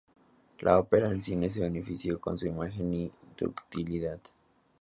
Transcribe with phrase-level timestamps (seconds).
[0.61, 4.19] La ópera en cine se benefició con su imagen y ductilidad.